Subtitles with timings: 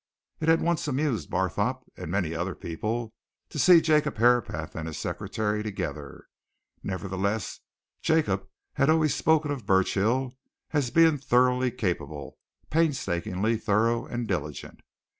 [0.39, 3.13] It had once amused Barthorpe and many other people
[3.49, 6.25] to see Jacob Herapath and his secretary together;
[6.81, 7.59] nevertheless,
[8.01, 10.33] Jacob had always spoken of Burchill
[10.71, 12.39] as being thoroughly capable,
[12.71, 14.81] painstaking, thorough and diligent.